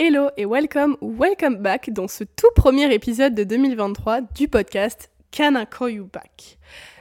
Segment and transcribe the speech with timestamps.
[0.00, 5.56] Hello et welcome welcome back dans ce tout premier épisode de 2023 du podcast Can
[5.56, 6.58] I Call You Back?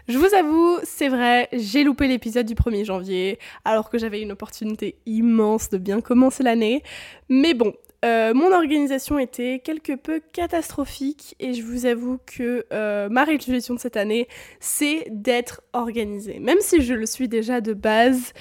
[0.08, 4.31] Je vous avoue, c'est vrai, j'ai loupé l'épisode du 1er janvier alors que j'avais une
[4.31, 6.81] opportunité immense de bien commencer l'année.
[7.29, 7.73] Mais bon,
[8.04, 13.75] euh, mon organisation était quelque peu catastrophique et je vous avoue que euh, ma résolution
[13.75, 14.27] de cette année,
[14.59, 16.39] c'est d'être organisée.
[16.39, 18.34] Même si je le suis déjà de base,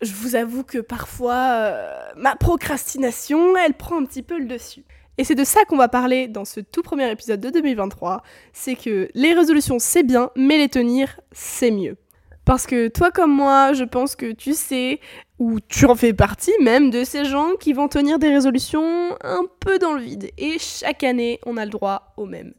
[0.00, 4.84] je vous avoue que parfois, euh, ma procrastination, elle prend un petit peu le dessus.
[5.18, 8.22] Et c'est de ça qu'on va parler dans ce tout premier épisode de 2023.
[8.52, 11.96] C'est que les résolutions, c'est bien, mais les tenir, c'est mieux.
[12.44, 15.00] Parce que toi comme moi, je pense que tu sais,
[15.38, 19.42] ou tu en fais partie même, de ces gens qui vont tenir des résolutions un
[19.60, 20.30] peu dans le vide.
[20.38, 22.54] Et chaque année, on a le droit au même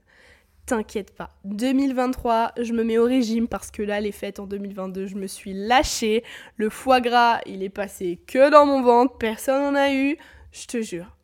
[0.69, 1.31] t'inquiète pas.
[1.45, 5.25] 2023, je me mets au régime parce que là, les fêtes en 2022, je me
[5.25, 6.23] suis lâchée.
[6.57, 10.15] Le foie gras, il est passé que dans mon ventre, personne n'en a eu,
[10.51, 11.17] je te jure.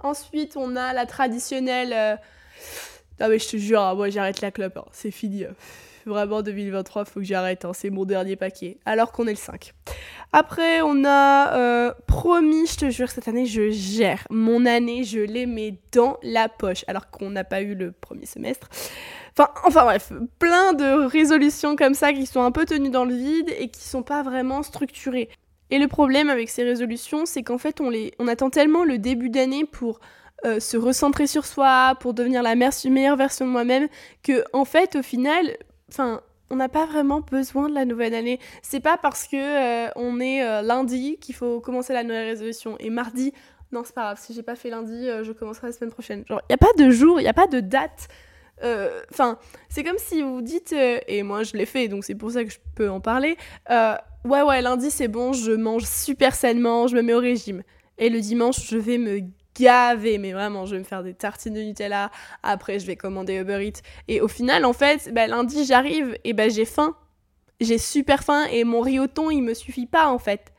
[0.00, 1.92] Ensuite, on a la traditionnelle.
[1.92, 2.16] Euh,
[3.20, 4.84] non, mais je te jure, hein, moi j'arrête la clope, hein.
[4.90, 5.44] c'est fini.
[5.44, 5.54] Hein.
[6.04, 8.78] Vraiment, 2023, faut que j'arrête, c'est mon dernier paquet.
[8.84, 9.74] Alors qu'on est le 5.
[10.32, 14.26] Après, on a euh, promis, je te jure, cette année, je gère.
[14.30, 18.26] Mon année, je l'ai mis dans la poche, alors qu'on n'a pas eu le premier
[18.26, 18.68] semestre.
[19.32, 23.14] Enfin, enfin bref, plein de résolutions comme ça qui sont un peu tenues dans le
[23.14, 25.30] vide et qui sont pas vraiment structurées.
[25.70, 28.98] Et le problème avec ces résolutions, c'est qu'en fait, on, les, on attend tellement le
[28.98, 30.00] début d'année pour
[30.44, 33.88] euh, se recentrer sur soi, pour devenir la meilleure version de moi-même,
[34.22, 35.56] que en fait, au final,
[35.90, 38.38] enfin, on n'a pas vraiment besoin de la nouvelle année.
[38.62, 42.76] C'est pas parce que euh, on est euh, lundi qu'il faut commencer la nouvelle résolution
[42.78, 43.32] et mardi.
[43.72, 44.18] Non, c'est pas grave.
[44.20, 46.24] Si j'ai pas fait lundi, euh, je commencerai la semaine prochaine.
[46.26, 48.08] Genre, il y a pas de jour, il y a pas de date.
[49.12, 49.38] Enfin,
[49.68, 52.50] c'est comme si vous dites et moi je l'ai fait, donc c'est pour ça que
[52.50, 53.36] je peux en parler.
[53.70, 57.62] ouais, ouais, lundi c'est bon, je mange super sainement, je me mets au régime.
[57.98, 59.20] Et le dimanche, je vais me
[59.58, 62.10] gavé, mais vraiment, je vais me faire des tartines de Nutella.
[62.42, 63.80] Après, je vais commander Uber Eats.
[64.08, 66.96] Et au final, en fait, bah, lundi, j'arrive et ben j'ai faim.
[67.60, 70.52] J'ai super faim et mon thon, il me suffit pas, en fait.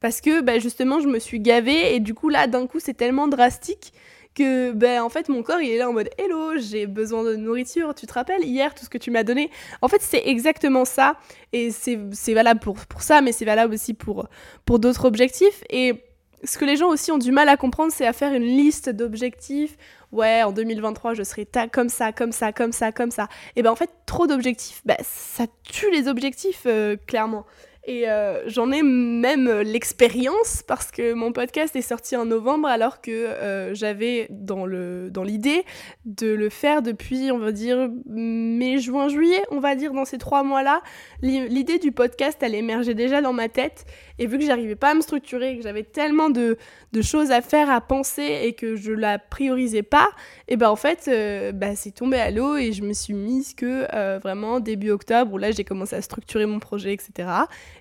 [0.00, 2.94] Parce que, bah, justement, je me suis gavée et du coup, là, d'un coup, c'est
[2.94, 3.92] tellement drastique
[4.34, 7.34] que ben en fait mon corps il est là en mode hello j'ai besoin de
[7.34, 9.50] nourriture tu te rappelles hier tout ce que tu m'as donné
[9.82, 11.16] en fait c'est exactement ça
[11.52, 14.28] et c'est valable pour, pour ça mais c'est valable aussi pour,
[14.64, 16.04] pour d'autres objectifs et
[16.44, 18.88] ce que les gens aussi ont du mal à comprendre, c'est à faire une liste
[18.88, 19.76] d'objectifs.
[20.12, 23.28] Ouais, en 2023, je serai ta comme ça, comme ça, comme ça, comme ça.
[23.56, 27.44] Et ben en fait, trop d'objectifs, bah, ça tue les objectifs, euh, clairement.
[27.88, 33.00] Et euh, j'en ai même l'expérience parce que mon podcast est sorti en novembre alors
[33.00, 35.64] que euh, j'avais dans l'idée
[36.04, 40.04] dans de le faire depuis, on va dire, mai, juin, juillet, on va dire, dans
[40.04, 40.82] ces trois mois-là.
[41.22, 43.86] L'idée du podcast, elle émergeait déjà dans ma tête.
[44.18, 46.56] Et vu que j'arrivais pas à me structurer, que j'avais tellement de,
[47.02, 50.08] choses à faire, à penser et que je la priorisais pas,
[50.48, 53.54] et ben en fait, euh, bah, c'est tombé à l'eau et je me suis mise
[53.54, 53.86] que
[54.20, 57.28] vraiment début octobre où là j'ai commencé à structurer mon projet, etc.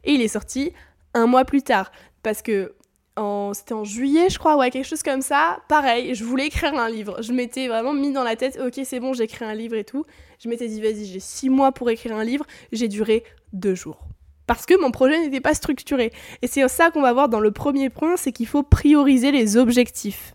[0.04, 0.72] Et il est sorti
[1.14, 1.92] un mois plus tard.
[2.24, 2.74] Parce que
[3.54, 5.60] c'était en juillet, je crois, ouais, quelque chose comme ça.
[5.68, 7.22] Pareil, je voulais écrire un livre.
[7.22, 10.06] Je m'étais vraiment mis dans la tête, ok, c'est bon, j'écris un livre et tout.
[10.40, 12.46] Je m'étais dit, vas-y, j'ai six mois pour écrire un livre.
[12.72, 13.24] J'ai duré
[13.54, 14.08] deux jours.
[14.48, 16.12] Parce que mon projet n'était pas structuré.
[16.42, 19.58] Et c'est ça qu'on va voir dans le premier point, c'est qu'il faut prioriser les
[19.58, 20.34] objectifs.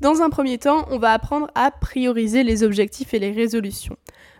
[0.00, 3.96] Dans un premier temps, on va apprendre à prioriser les objectifs et les résolutions.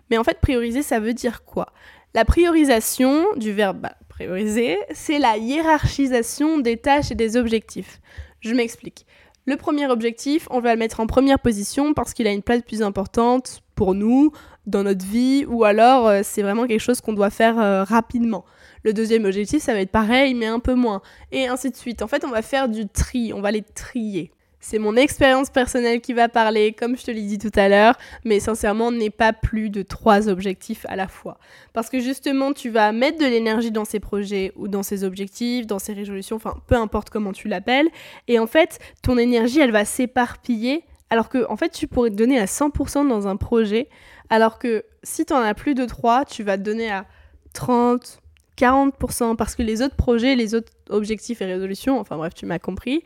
[0.09, 1.67] Mais en fait, prioriser, ça veut dire quoi?
[2.13, 8.01] La priorisation, du verbe prioriser, c'est la hiérarchisation des tâches et des objectifs.
[8.41, 9.05] Je m'explique.
[9.45, 12.61] Le premier objectif, on va le mettre en première position parce qu'il a une place
[12.61, 14.31] plus importante pour nous,
[14.67, 18.45] dans notre vie, ou alors euh, c'est vraiment quelque chose qu'on doit faire euh, rapidement.
[18.83, 21.01] Le deuxième objectif, ça va être pareil, mais un peu moins.
[21.31, 22.01] Et ainsi de suite.
[22.01, 24.31] En fait, on va faire du tri, on va les trier.
[24.63, 27.97] C'est mon expérience personnelle qui va parler, comme je te l'ai dit tout à l'heure,
[28.23, 31.39] mais sincèrement, n'est pas plus de trois objectifs à la fois.
[31.73, 35.65] Parce que justement, tu vas mettre de l'énergie dans ces projets ou dans ces objectifs,
[35.65, 37.87] dans ces résolutions, enfin, peu importe comment tu l'appelles.
[38.27, 42.15] Et en fait, ton énergie, elle va s'éparpiller, alors que, en fait, tu pourrais te
[42.15, 43.89] donner à 100% dans un projet,
[44.31, 47.05] alors que si tu en as plus de trois, tu vas te donner à
[47.53, 48.21] 30,
[48.57, 52.57] 40%, parce que les autres projets, les autres objectifs et résolutions, enfin bref, tu m'as
[52.57, 53.03] compris,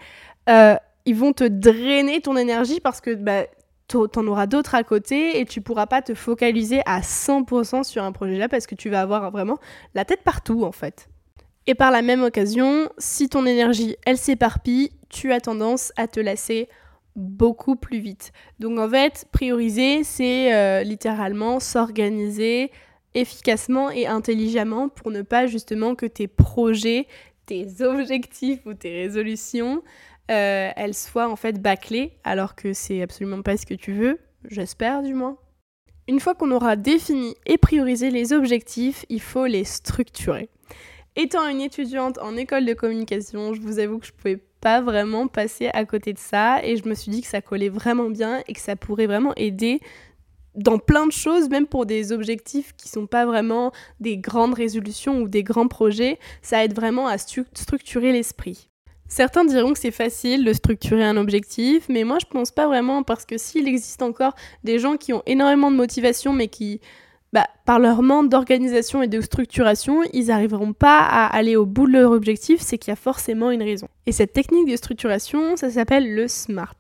[0.50, 0.76] euh,
[1.06, 3.46] ils vont te drainer ton énergie parce que bah,
[3.88, 8.12] t'en auras d'autres à côté et tu pourras pas te focaliser à 100% sur un
[8.12, 9.58] projet là parce que tu vas avoir vraiment
[9.96, 11.10] la tête partout en fait.
[11.66, 16.20] Et par la même occasion, si ton énergie elle s'éparpille, tu as tendance à te
[16.20, 16.70] lasser
[17.16, 18.32] beaucoup plus vite.
[18.60, 22.72] Donc en fait, prioriser, c'est euh, littéralement s'organiser
[23.14, 27.08] efficacement et intelligemment pour ne pas justement que tes projets,
[27.46, 29.82] tes objectifs ou tes résolutions
[30.32, 34.20] euh, elle soit en fait bâclée, alors que c'est absolument pas ce que tu veux,
[34.50, 35.38] j'espère du moins.
[36.08, 40.50] Une fois qu'on aura défini et priorisé les objectifs, il faut les structurer.
[41.16, 45.28] Étant une étudiante en école de communication, je vous avoue que je pouvais pas vraiment
[45.28, 48.42] passer à côté de ça et je me suis dit que ça collait vraiment bien
[48.48, 49.80] et que ça pourrait vraiment aider
[50.56, 55.22] dans plein de choses, même pour des objectifs qui sont pas vraiment des grandes résolutions
[55.22, 58.68] ou des grands projets, ça aide vraiment à structurer l'esprit.
[59.08, 63.04] Certains diront que c'est facile de structurer un objectif, mais moi je pense pas vraiment
[63.04, 64.34] parce que s'il existe encore
[64.64, 66.82] des gens qui ont énormément de motivation mais qui,
[67.36, 71.86] bah, par leur manque d'organisation et de structuration, ils n'arriveront pas à aller au bout
[71.86, 73.90] de leur objectif, c'est qu'il y a forcément une raison.
[74.06, 76.78] Et cette technique de structuration, ça s'appelle le SMART.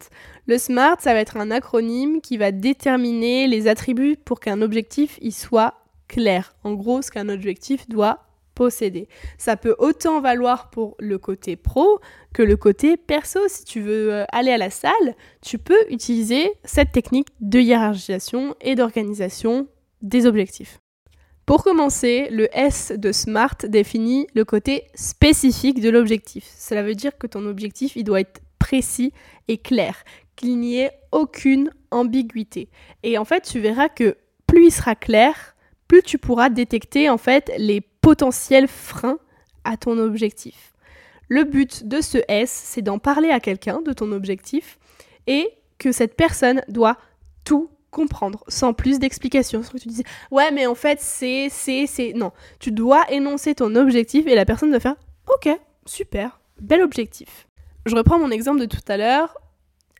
[0.48, 5.20] Le SMART, ça va être un acronyme qui va déterminer les attributs pour qu'un objectif
[5.22, 5.74] y soit
[6.08, 6.56] clair.
[6.64, 8.20] En gros, ce qu'un objectif doit
[8.54, 9.10] posséder.
[9.38, 12.00] Ça peut autant valoir pour le côté pro
[12.34, 13.42] que le côté perso.
[13.50, 18.56] Si tu veux euh, aller à la salle, tu peux utiliser cette technique de hiérarchisation
[18.62, 19.68] et d'organisation
[20.06, 20.80] des objectifs.
[21.46, 26.52] Pour commencer, le S de SMART définit le côté spécifique de l'objectif.
[26.58, 29.14] Cela veut dire que ton objectif, il doit être précis
[29.48, 30.04] et clair,
[30.36, 32.70] qu'il n'y ait aucune ambiguïté.
[33.04, 34.18] Et en fait, tu verras que
[34.48, 35.56] plus il sera clair,
[35.88, 39.20] plus tu pourras détecter en fait les potentiels freins
[39.64, 40.74] à ton objectif.
[41.30, 44.80] Le but de ce S, c'est d'en parler à quelqu'un de ton objectif
[45.28, 46.98] et que cette personne doit
[47.44, 49.62] tout comprendre sans plus d'explications.
[49.62, 53.74] que tu dis ouais mais en fait c'est c'est c'est non, tu dois énoncer ton
[53.76, 54.98] objectif et la personne doit faire
[55.34, 55.50] OK,
[55.86, 57.48] super, bel objectif.
[57.86, 59.38] Je reprends mon exemple de tout à l'heure.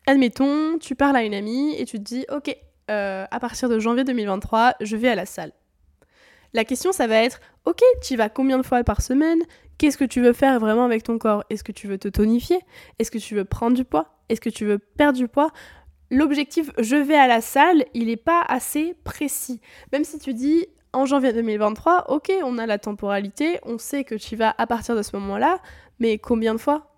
[0.06, 2.54] Admettons, tu parles à une amie et tu te dis OK,
[2.90, 5.52] euh, à partir de janvier 2023, je vais à la salle.
[6.52, 9.40] La question, ça va être, ok, tu vas combien de fois par semaine?
[9.78, 11.44] Qu'est-ce que tu veux faire vraiment avec ton corps?
[11.50, 12.60] Est-ce que tu veux te tonifier?
[12.98, 14.16] Est-ce que tu veux prendre du poids?
[14.28, 15.50] Est-ce que tu veux perdre du poids?
[16.10, 19.60] L'objectif je vais à la salle, il n'est pas assez précis.
[19.92, 24.14] Même si tu dis en janvier 2023, ok, on a la temporalité, on sait que
[24.14, 25.60] tu vas à partir de ce moment-là,
[25.98, 26.94] mais combien de fois?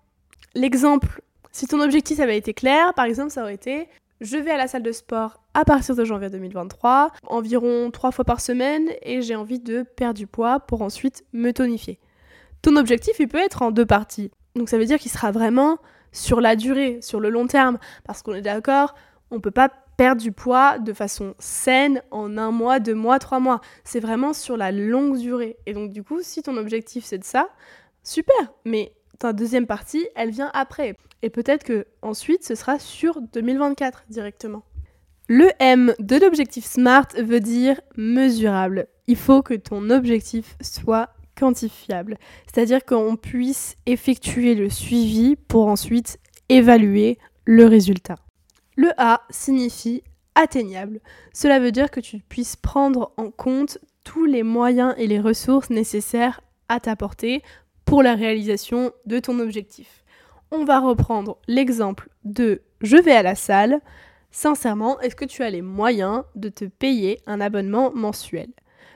[0.55, 1.21] L'exemple,
[1.51, 3.87] si ton objectif avait été clair, par exemple, ça aurait été
[4.21, 8.25] je vais à la salle de sport à partir de janvier 2023, environ trois fois
[8.25, 11.99] par semaine, et j'ai envie de perdre du poids pour ensuite me tonifier.
[12.61, 14.31] Ton objectif, il peut être en deux parties.
[14.55, 15.77] Donc ça veut dire qu'il sera vraiment
[16.11, 18.95] sur la durée, sur le long terme, parce qu'on est d'accord,
[19.31, 23.19] on ne peut pas perdre du poids de façon saine en un mois, deux mois,
[23.19, 23.59] trois mois.
[23.83, 25.57] C'est vraiment sur la longue durée.
[25.65, 27.49] Et donc du coup, si ton objectif c'est de ça,
[28.03, 28.53] super.
[28.63, 30.95] Mais ta deuxième partie, elle vient après.
[31.21, 34.63] Et peut-être que ensuite, ce sera sur 2024 directement.
[35.27, 38.87] Le M de l'objectif SMART veut dire mesurable.
[39.07, 41.09] Il faut que ton objectif soit
[41.39, 46.19] quantifiable, c'est-à-dire qu'on puisse effectuer le suivi pour ensuite
[46.49, 48.15] évaluer le résultat.
[48.75, 50.03] Le A signifie
[50.35, 50.99] atteignable.
[51.33, 55.69] Cela veut dire que tu puisses prendre en compte tous les moyens et les ressources
[55.69, 57.41] nécessaires à t'apporter
[57.85, 60.03] pour la réalisation de ton objectif.
[60.51, 63.81] On va reprendre l'exemple de je vais à la salle.
[64.31, 68.49] Sincèrement, est-ce que tu as les moyens de te payer un abonnement mensuel?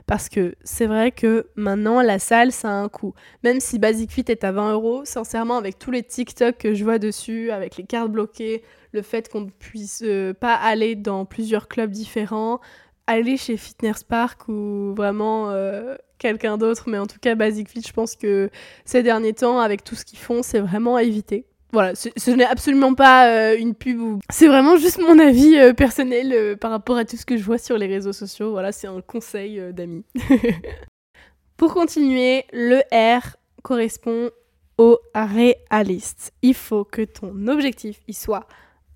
[0.05, 3.13] Parce que c'est vrai que maintenant, la salle, ça a un coût.
[3.43, 6.83] Même si Basic Fit est à 20 euros, sincèrement, avec tous les TikTok que je
[6.83, 11.25] vois dessus, avec les cartes bloquées, le fait qu'on ne puisse euh, pas aller dans
[11.25, 12.59] plusieurs clubs différents,
[13.07, 17.81] aller chez Fitness Park ou vraiment euh, quelqu'un d'autre, mais en tout cas, Basic Fit,
[17.85, 18.49] je pense que
[18.85, 21.45] ces derniers temps, avec tout ce qu'ils font, c'est vraiment à éviter.
[21.73, 24.19] Voilà, ce, n'est absolument pas euh, une pub ou...
[24.29, 27.43] C'est vraiment juste mon avis euh, personnel euh, par rapport à tout ce que je
[27.43, 28.51] vois sur les réseaux sociaux.
[28.51, 30.05] Voilà, c'est un conseil d'amis.
[31.57, 34.29] Pour continuer, le R correspond
[34.77, 36.31] au réaliste.
[36.43, 38.47] Il faut que ton objectif il soit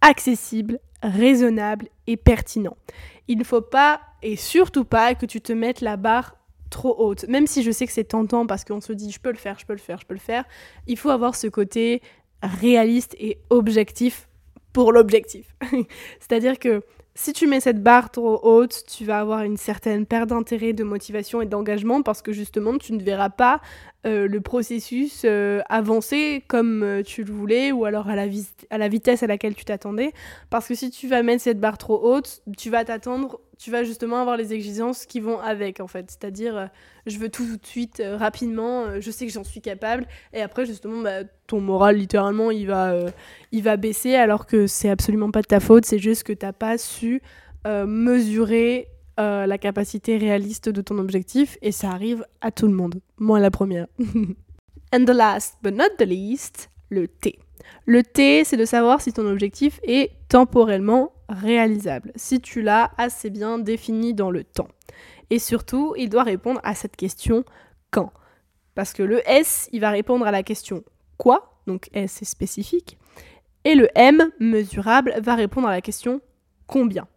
[0.01, 2.77] accessible, raisonnable et pertinent.
[3.27, 6.36] Il ne faut pas et surtout pas que tu te mettes la barre
[6.69, 7.27] trop haute.
[7.27, 9.57] Même si je sais que c'est tentant parce qu'on se dit je peux le faire,
[9.57, 10.43] je peux le faire, je peux le faire,
[10.86, 12.03] il faut avoir ce côté
[12.41, 14.27] réaliste et objectif
[14.74, 15.56] pour l'objectif.
[16.20, 16.82] C'est-à-dire que
[17.15, 20.84] si tu mets cette barre trop haute, tu vas avoir une certaine perte d'intérêt, de
[20.84, 23.60] motivation et d'engagement parce que justement, tu ne verras pas
[24.05, 29.23] euh, le processus euh, avancer comme euh, tu le voulais ou alors à la, vitesse
[29.23, 30.13] à laquelle tu t'attendais.
[30.51, 33.83] Parce que si tu vas mettre cette barre trop haute, tu vas t'attendre, tu vas
[33.83, 36.11] justement avoir les exigences qui vont avec en fait.
[36.11, 36.69] C'est-à-dire,
[37.07, 40.05] je veux tout tout de suite, rapidement, je sais que j'en suis capable.
[40.31, 42.95] Et après, justement, bah, ton moral, littéralement, il va,
[43.51, 45.85] il va baisser alors que c'est absolument pas de ta faute.
[45.85, 47.21] C'est juste que tu n'as pas su
[47.65, 48.87] mesurer
[49.19, 53.01] euh, la capacité réaliste de ton objectif et ça arrive à tout le monde.
[53.17, 53.88] Moi la première.
[54.93, 57.39] And the last but not the least, le T.
[57.86, 63.29] Le T, c'est de savoir si ton objectif est temporellement réalisable, si tu l'as assez
[63.29, 64.69] bien défini dans le temps.
[65.29, 67.43] Et surtout, il doit répondre à cette question
[67.91, 68.12] quand.
[68.75, 70.83] Parce que le S, il va répondre à la question
[71.17, 72.97] quoi, donc S est spécifique,
[73.63, 76.21] et le M, mesurable, va répondre à la question
[76.67, 77.07] combien.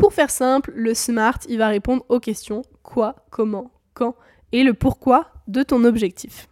[0.00, 4.16] Pour faire simple, le SMART, il va répondre aux questions quoi, comment, quand
[4.50, 6.48] et le pourquoi de ton objectif.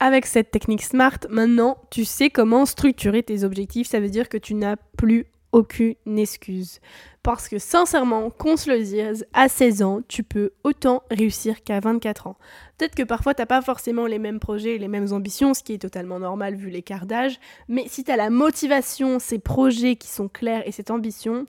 [0.00, 3.88] Avec cette technique SMART, maintenant, tu sais comment structurer tes objectifs.
[3.88, 6.80] Ça veut dire que tu n'as plus aucune excuse.
[7.22, 11.80] Parce que sincèrement, qu'on se le dise, à 16 ans, tu peux autant réussir qu'à
[11.80, 12.36] 24 ans.
[12.76, 15.78] Peut-être que parfois t'as pas forcément les mêmes projets, les mêmes ambitions, ce qui est
[15.78, 20.28] totalement normal vu l'écart d'âge, mais si tu as la motivation, ces projets qui sont
[20.28, 21.46] clairs et cette ambition,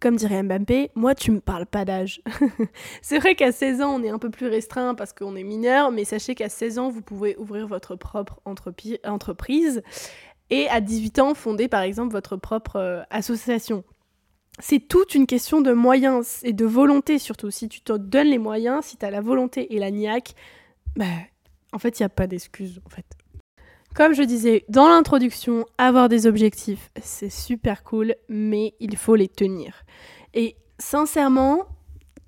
[0.00, 2.22] comme dirait Mbappé, moi tu me parles pas d'âge.
[3.02, 5.90] c'est vrai qu'à 16 ans on est un peu plus restreint parce qu'on est mineur,
[5.90, 9.82] mais sachez qu'à 16 ans vous pouvez ouvrir votre propre entreprise
[10.50, 13.84] et à 18 ans fonder par exemple votre propre euh, association.
[14.58, 17.50] C'est toute une question de moyens et de volonté surtout.
[17.50, 20.34] Si tu te donnes les moyens, si tu as la volonté et la niaque,
[20.96, 21.04] bah,
[21.72, 23.04] en fait, il n'y a pas d'excuse en fait.
[23.96, 29.26] Comme je disais dans l'introduction, avoir des objectifs, c'est super cool, mais il faut les
[29.26, 29.84] tenir.
[30.34, 31.62] Et sincèrement,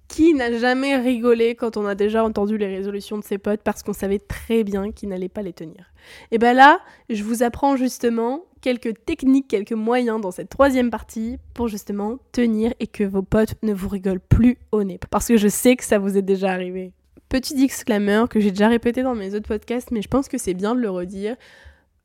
[0.08, 3.82] qui n'a jamais rigolé quand on a déjà entendu les résolutions de ses potes parce
[3.82, 5.92] qu'on savait très bien qu'ils n'allaient pas les tenir?
[6.30, 11.36] Et bien là, je vous apprends justement quelques techniques, quelques moyens dans cette troisième partie
[11.52, 14.98] pour justement tenir et que vos potes ne vous rigolent plus au nez.
[15.10, 16.94] Parce que je sais que ça vous est déjà arrivé.
[17.28, 20.54] Petit disclaimer que j'ai déjà répété dans mes autres podcasts, mais je pense que c'est
[20.54, 21.36] bien de le redire.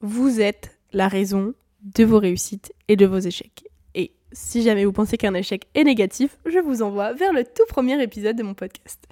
[0.02, 3.64] Vous êtes la raison de vos réussites et de vos échecs
[4.34, 8.02] si jamais vous pensez qu'un échec est négatif, je vous envoie vers le tout premier
[8.02, 9.08] épisode de mon podcast.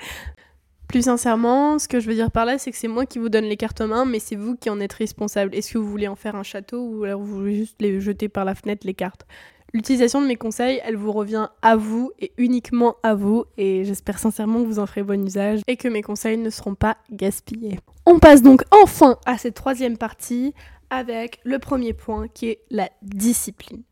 [0.88, 3.30] Plus sincèrement, ce que je veux dire par là, c'est que c'est moi qui vous
[3.30, 5.56] donne les cartes en main, mais c'est vous qui en êtes responsable.
[5.56, 8.27] Est-ce que vous voulez en faire un château ou alors vous voulez juste les jeter
[8.27, 9.25] par la fenêtre les cartes?
[9.74, 14.20] L'utilisation de mes conseils, elle vous revient à vous et uniquement à vous, et j'espère
[14.20, 17.80] sincèrement que vous en ferez bon usage et que mes conseils ne seront pas gaspillés.
[18.06, 20.54] On passe donc enfin à cette troisième partie
[20.90, 23.84] avec le premier point qui est la discipline.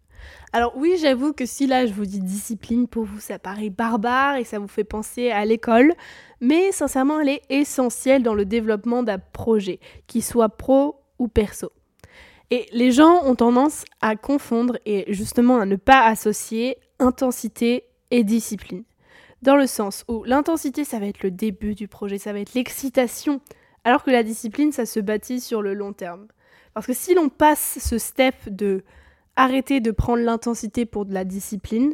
[0.52, 4.36] Alors oui, j'avoue que si là je vous dis discipline, pour vous ça paraît barbare
[4.36, 5.94] et ça vous fait penser à l'école,
[6.42, 11.72] mais sincèrement elle est essentielle dans le développement d'un projet, qu'il soit pro ou perso.
[12.52, 18.24] Et les gens ont tendance à confondre et justement à ne pas associer intensité et
[18.24, 18.84] discipline.
[19.42, 22.56] Dans le sens où l'intensité ça va être le début du projet, ça va être
[22.56, 23.40] l'excitation,
[23.84, 26.28] alors que la discipline ça se bâtit sur le long terme.
[26.74, 28.84] Parce que si l'on passe ce step de
[29.36, 31.94] arrêtez de prendre l'intensité pour de la discipline,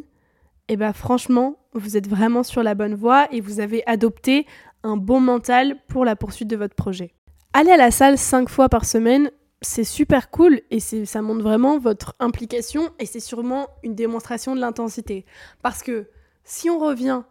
[0.68, 4.46] eh ben franchement, vous êtes vraiment sur la bonne voie et vous avez adopté
[4.82, 7.12] un bon mental pour la poursuite de votre projet.
[7.52, 9.30] Aller à la salle 5 fois par semaine,
[9.62, 14.60] c'est super cool et ça montre vraiment votre implication et c'est sûrement une démonstration de
[14.60, 15.24] l'intensité.
[15.62, 16.08] Parce que
[16.44, 17.22] si on revient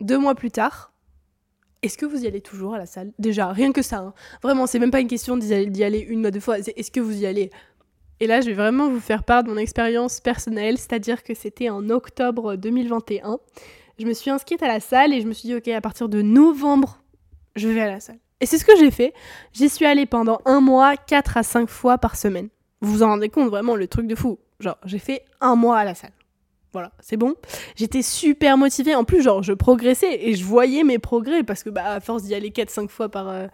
[0.00, 0.92] deux mois plus tard,
[1.82, 3.12] est-ce que vous y allez toujours à la salle?
[3.18, 3.98] Déjà, rien que ça.
[3.98, 4.14] Hein.
[4.42, 6.58] Vraiment, c'est même pas une question d'y aller, une ou deux fois.
[6.58, 7.50] est-ce que vous y allez?
[8.18, 11.68] Et là, je vais vraiment vous faire part de mon expérience personnelle, c'est-à-dire que c'était
[11.68, 13.38] en octobre 2021.
[13.98, 16.08] Je me suis inscrite à la salle et je me suis dit, ok, à partir
[16.08, 17.02] de novembre,
[17.56, 18.18] je vais à la salle.
[18.40, 19.14] Et c'est ce que j'ai fait.
[19.52, 22.48] J'y suis allée pendant un mois, 4 à 5 fois par semaine.
[22.80, 24.38] Vous vous en rendez compte, vraiment, le truc de fou.
[24.60, 26.12] Genre, j'ai fait un mois à la salle.
[26.72, 27.34] Voilà, c'est bon.
[27.74, 28.94] J'étais super motivée.
[28.94, 32.24] En plus, genre, je progressais et je voyais mes progrès parce que, bah, à force
[32.24, 33.46] d'y aller 4-5 fois par, euh,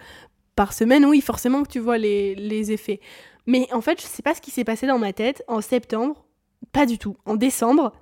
[0.57, 3.01] par semaine, oui, forcément que tu vois les, les effets.
[3.47, 6.25] Mais en fait, je sais pas ce qui s'est passé dans ma tête en septembre,
[6.73, 7.17] pas du tout.
[7.25, 7.93] En décembre,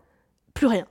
[0.54, 0.86] plus rien.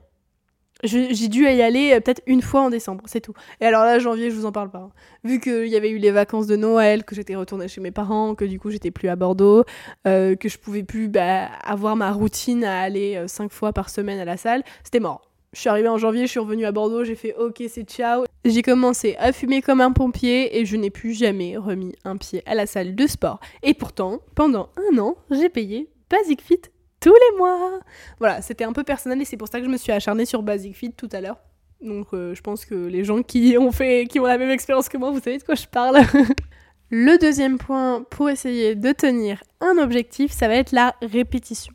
[0.82, 3.34] J'ai dû y aller euh, peut-être une fois en décembre, c'est tout.
[3.60, 4.78] Et alors là, janvier, je vous en parle pas.
[4.78, 4.90] Hein.
[5.24, 8.34] Vu qu'il y avait eu les vacances de Noël, que j'étais retournée chez mes parents,
[8.34, 9.64] que du coup j'étais plus à Bordeaux,
[10.06, 13.90] euh, que je pouvais plus bah, avoir ma routine à aller euh, cinq fois par
[13.90, 15.30] semaine à la salle, c'était mort.
[15.52, 18.24] Je suis arrivée en janvier, je suis revenue à Bordeaux, j'ai fait ok, c'est ciao.
[18.44, 22.42] J'ai commencé à fumer comme un pompier et je n'ai plus jamais remis un pied
[22.46, 23.40] à la salle de sport.
[23.62, 26.62] Et pourtant, pendant un an, j'ai payé Basic Fit
[27.00, 27.80] tous les mois.
[28.18, 30.42] Voilà, c'était un peu personnel et c'est pour ça que je me suis acharnée sur
[30.42, 31.38] Basic Fit tout à l'heure.
[31.80, 34.88] Donc euh, je pense que les gens qui ont fait, qui ont la même expérience
[34.88, 36.00] que moi, vous savez de quoi je parle.
[36.90, 41.72] Le deuxième point pour essayer de tenir un objectif, ça va être la répétition.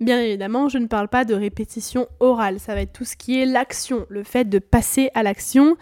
[0.00, 3.40] Bien évidemment, je ne parle pas de répétition orale, ça va être tout ce qui
[3.40, 5.76] est l'action, le fait de passer à l'action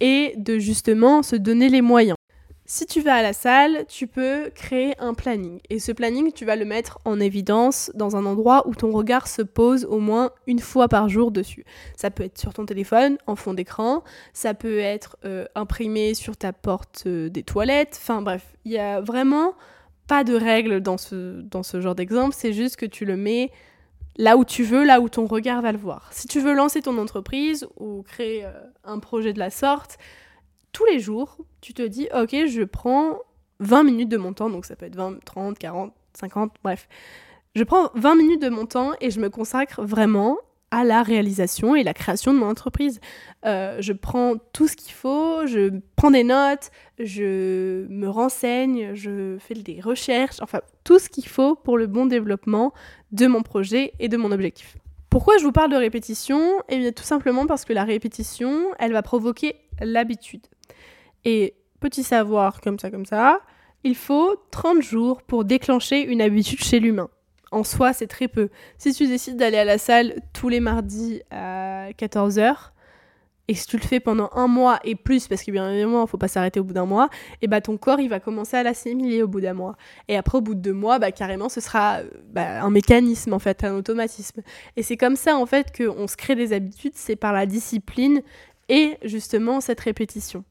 [0.00, 2.17] et de justement se donner les moyens.
[2.70, 5.58] Si tu vas à la salle, tu peux créer un planning.
[5.70, 9.26] Et ce planning, tu vas le mettre en évidence dans un endroit où ton regard
[9.26, 11.64] se pose au moins une fois par jour dessus.
[11.96, 16.36] Ça peut être sur ton téléphone, en fond d'écran, ça peut être euh, imprimé sur
[16.36, 19.54] ta porte euh, des toilettes, enfin bref, il y a vraiment
[20.06, 23.50] pas de règles dans ce, dans ce genre d'exemple, c'est juste que tu le mets
[24.18, 26.10] là où tu veux, là où ton regard va le voir.
[26.12, 28.50] Si tu veux lancer ton entreprise ou créer euh,
[28.84, 29.96] un projet de la sorte,
[30.78, 33.18] tous les jours, tu te dis, ok, je prends
[33.58, 36.88] 20 minutes de mon temps, donc ça peut être 20, 30, 40, 50, bref.
[37.56, 40.38] Je prends 20 minutes de mon temps et je me consacre vraiment
[40.70, 43.00] à la réalisation et la création de mon entreprise.
[43.44, 46.70] Euh, je prends tout ce qu'il faut, je prends des notes,
[47.00, 52.06] je me renseigne, je fais des recherches, enfin tout ce qu'il faut pour le bon
[52.06, 52.72] développement
[53.10, 54.76] de mon projet et de mon objectif.
[55.10, 56.62] Pourquoi je vous parle de répétition?
[56.68, 60.46] Eh bien tout simplement parce que la répétition, elle va provoquer l'habitude.
[61.30, 63.40] Et petit savoir comme ça, comme ça,
[63.84, 67.10] il faut 30 jours pour déclencher une habitude chez l'humain
[67.50, 68.48] en soi, c'est très peu.
[68.76, 72.54] Si tu décides d'aller à la salle tous les mardis à 14h,
[73.50, 76.08] et si tu le fais pendant un mois et plus, parce que bien évidemment, il
[76.08, 77.08] faut pas s'arrêter au bout d'un mois,
[77.40, 79.76] et bah ton corps, il va commencer à l'assimiler au bout d'un mois.
[80.08, 83.38] Et après, au bout de deux mois, bah carrément, ce sera bah, un mécanisme, en
[83.38, 84.42] fait, un automatisme.
[84.76, 88.20] Et c'est comme ça, en fait, qu'on se crée des habitudes, c'est par la discipline
[88.68, 90.44] et justement cette répétition.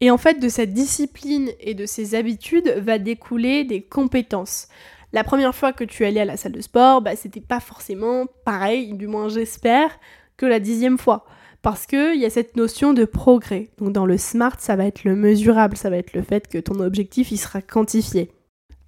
[0.00, 4.68] Et en fait, de cette discipline et de ces habitudes va découler des compétences.
[5.12, 8.26] La première fois que tu allais à la salle de sport, bah, c'était pas forcément
[8.44, 9.90] pareil, du moins j'espère,
[10.36, 11.24] que la dixième fois.
[11.62, 13.70] Parce qu'il y a cette notion de progrès.
[13.78, 16.58] Donc dans le SMART, ça va être le mesurable, ça va être le fait que
[16.58, 18.30] ton objectif il sera quantifié.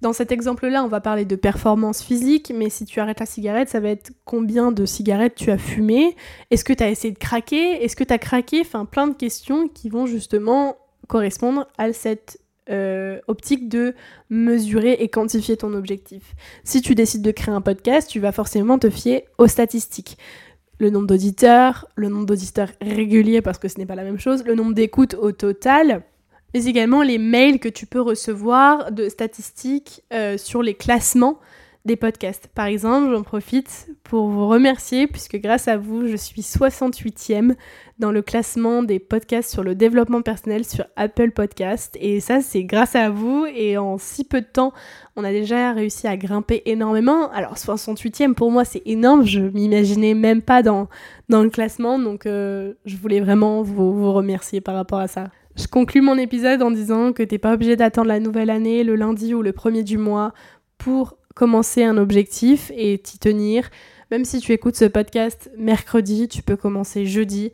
[0.01, 3.69] Dans cet exemple-là, on va parler de performance physique, mais si tu arrêtes la cigarette,
[3.69, 6.15] ça va être combien de cigarettes tu as fumé
[6.49, 7.83] Est-ce que tu as essayé de craquer?
[7.83, 8.61] Est-ce que tu as craqué?
[8.61, 10.75] Enfin, plein de questions qui vont justement
[11.11, 12.39] correspondre à cette
[12.69, 13.93] euh, optique de
[14.29, 16.35] mesurer et quantifier ton objectif.
[16.63, 20.17] Si tu décides de créer un podcast, tu vas forcément te fier aux statistiques.
[20.79, 24.45] Le nombre d'auditeurs, le nombre d'auditeurs réguliers parce que ce n'est pas la même chose,
[24.45, 26.03] le nombre d'écoutes au total,
[26.53, 31.39] mais également les mails que tu peux recevoir de statistiques euh, sur les classements
[31.85, 32.47] des podcasts.
[32.47, 37.55] Par exemple, j'en profite pour vous remercier puisque grâce à vous, je suis 68e
[37.97, 41.97] dans le classement des podcasts sur le développement personnel sur Apple Podcast.
[41.99, 43.47] Et ça, c'est grâce à vous.
[43.55, 44.73] Et en si peu de temps,
[45.15, 47.31] on a déjà réussi à grimper énormément.
[47.31, 49.25] Alors, 68e, pour moi, c'est énorme.
[49.25, 50.87] Je m'imaginais même pas dans,
[51.29, 51.97] dans le classement.
[51.97, 55.29] Donc, euh, je voulais vraiment vous, vous remercier par rapport à ça.
[55.55, 58.95] Je conclus mon épisode en disant que t'es pas obligé d'attendre la nouvelle année, le
[58.95, 60.33] lundi ou le premier du mois
[60.77, 63.69] pour commencer un objectif et t'y tenir.
[64.11, 67.51] Même si tu écoutes ce podcast mercredi, tu peux commencer jeudi.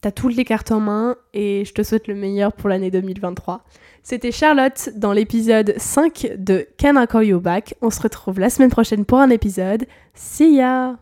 [0.00, 3.64] T'as toutes les cartes en main et je te souhaite le meilleur pour l'année 2023.
[4.02, 7.74] C'était Charlotte dans l'épisode 5 de Can I Call You Back?
[7.82, 9.86] On se retrouve la semaine prochaine pour un épisode.
[10.14, 10.96] See ya!